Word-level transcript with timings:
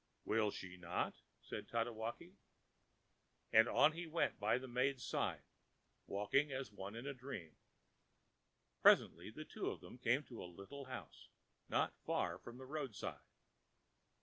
ã 0.25 0.31
ãWill 0.31 0.51
she 0.51 0.77
not?ã 0.77 1.13
said 1.43 1.67
Tatewaki. 1.67 2.33
And 3.53 3.67
on 3.69 3.91
he 3.91 4.07
went 4.07 4.39
by 4.39 4.57
the 4.57 4.65
maidenãs 4.65 5.01
side, 5.01 5.43
walking 6.07 6.51
as 6.51 6.71
one 6.71 6.95
in 6.95 7.05
a 7.05 7.13
dream. 7.13 7.55
Presently 8.81 9.29
the 9.29 9.45
two 9.45 9.69
of 9.69 9.79
them 9.79 9.99
came 9.99 10.23
to 10.23 10.41
a 10.43 10.45
little 10.51 10.85
house, 10.85 11.29
not 11.69 11.93
far 12.03 12.39
from 12.39 12.57
the 12.57 12.65
roadside. 12.65 13.19